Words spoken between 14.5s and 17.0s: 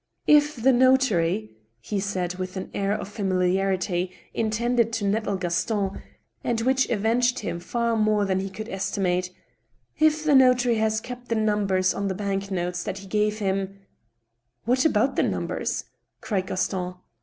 —""What about the numbers?" cried Gaston.